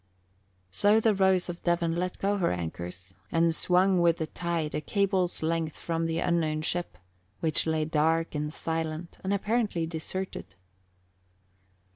[0.71, 4.81] So the Rose of Devon let go her anchors and swung with the tide a
[4.81, 6.97] cable's length from the unknown ship,
[7.39, 10.55] which lay dark and silent and apparently deserted.